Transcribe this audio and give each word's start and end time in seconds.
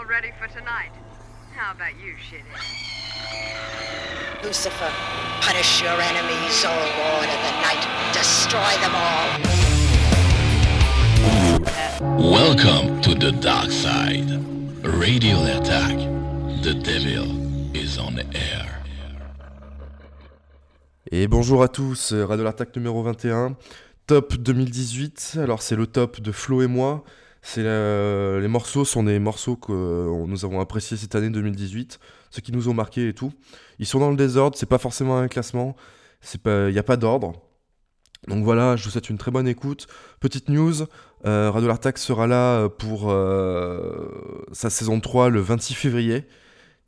all 0.00 0.06
ready 0.06 0.30
for 0.38 0.48
tonight. 0.48 0.92
How 1.54 1.72
about 1.72 1.94
you, 2.02 2.14
shithead? 2.14 2.56
Lucifer, 4.42 4.90
punish 5.42 5.82
your 5.82 6.00
enemies, 6.00 6.64
O 6.64 6.72
Lord 7.00 7.28
of 7.28 7.40
the 7.46 7.52
Night. 7.60 7.84
Destroy 8.14 8.76
them 8.80 8.94
all. 8.94 9.28
Welcome 12.32 13.02
to 13.02 13.14
the 13.14 13.32
dark 13.32 13.70
side. 13.70 14.30
Radio 14.82 15.42
attack. 15.44 15.98
The 16.62 16.74
devil 16.74 17.76
is 17.76 17.98
on 17.98 18.14
the 18.14 18.24
air. 18.34 18.66
Et 21.12 21.26
bonjour 21.26 21.62
à 21.62 21.68
tous, 21.68 22.14
Radio 22.14 22.44
l'Attaque 22.44 22.74
numéro 22.76 23.02
21, 23.02 23.56
top 24.06 24.36
2018. 24.36 25.38
Alors 25.42 25.60
c'est 25.60 25.76
le 25.76 25.86
top 25.86 26.20
de 26.20 26.32
Flo 26.32 26.62
et 26.62 26.68
moi. 26.68 27.04
C'est 27.42 27.62
les 27.62 28.48
morceaux 28.48 28.84
sont 28.84 29.04
des 29.04 29.18
morceaux 29.18 29.56
que 29.56 29.72
nous 30.26 30.44
avons 30.44 30.60
appréciés 30.60 30.96
cette 30.96 31.14
année 31.14 31.30
2018, 31.30 31.98
ceux 32.30 32.42
qui 32.42 32.52
nous 32.52 32.68
ont 32.68 32.74
marqués 32.74 33.08
et 33.08 33.14
tout. 33.14 33.32
Ils 33.78 33.86
sont 33.86 33.98
dans 33.98 34.10
le 34.10 34.16
désordre, 34.16 34.58
c'est 34.58 34.68
pas 34.68 34.78
forcément 34.78 35.18
un 35.18 35.28
classement, 35.28 35.74
c'est 36.20 36.40
il 36.46 36.72
n'y 36.72 36.78
a 36.78 36.82
pas 36.82 36.96
d'ordre. 36.96 37.32
Donc 38.28 38.44
voilà, 38.44 38.76
je 38.76 38.84
vous 38.84 38.90
souhaite 38.90 39.08
une 39.08 39.18
très 39.18 39.30
bonne 39.30 39.48
écoute. 39.48 39.86
Petite 40.20 40.48
news, 40.48 40.82
euh, 41.24 41.50
Radio 41.50 41.68
L'Artac 41.68 41.96
sera 41.98 42.26
là 42.26 42.68
pour 42.68 43.10
euh, 43.10 44.46
sa 44.52 44.68
saison 44.68 45.00
3 45.00 45.30
le 45.30 45.40
26 45.40 45.74
février, 45.74 46.26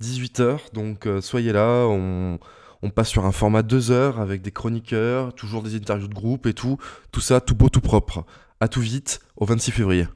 18h. 0.03 0.73
Donc 0.75 1.07
euh, 1.07 1.21
soyez 1.23 1.53
là, 1.53 1.87
on, 1.87 2.39
on, 2.83 2.91
passe 2.91 3.09
sur 3.09 3.25
un 3.25 3.33
format 3.33 3.62
2 3.62 3.91
heures 3.91 4.21
avec 4.21 4.43
des 4.43 4.51
chroniqueurs, 4.51 5.34
toujours 5.34 5.62
des 5.62 5.75
interviews 5.75 6.09
de 6.09 6.15
groupe 6.15 6.47
et 6.47 6.55
tout. 6.55 6.77
Tout 7.12 7.21
ça, 7.21 7.41
tout 7.41 7.55
beau, 7.55 7.71
tout 7.71 7.81
propre. 7.81 8.25
À 8.61 8.69
tout 8.69 8.81
vite, 8.81 9.21
au 9.37 9.47
26 9.47 9.71
février. 9.71 10.07